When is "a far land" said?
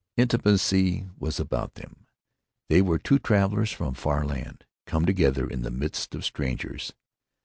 3.89-4.65